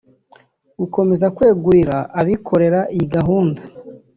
gukomeza 0.79 1.25
kwegurira 1.35 1.97
abikorera 2.19 2.79
iyi 2.95 3.05
gahunda 3.15 3.61